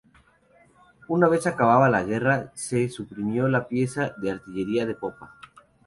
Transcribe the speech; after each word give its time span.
Una 1.07 1.27
vez 1.29 1.45
acabada 1.45 1.87
la 1.87 2.01
guerra 2.03 2.51
se 2.55 2.77
le 2.77 2.89
suprimió 2.89 3.47
la 3.47 3.67
pieza 3.67 4.15
de 4.17 4.31
artillería 4.31 4.87
de 4.87 4.95
popa. 4.95 5.37